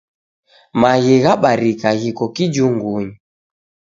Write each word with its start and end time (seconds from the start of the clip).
Maghi 0.81 1.15
ghabarika 1.23 1.89
ghiko 1.99 2.25
kijungunyi. 2.35 3.11